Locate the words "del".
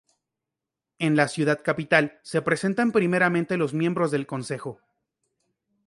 4.09-4.25